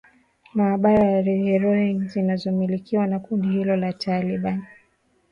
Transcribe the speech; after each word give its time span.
maabara 0.53 1.23
za 1.23 1.31
heroin 1.31 2.07
zinazomilikiwa 2.07 3.07
na 3.07 3.19
kundi 3.19 3.47
hilo 3.47 3.75
la 3.75 3.93
taliban 3.93 4.61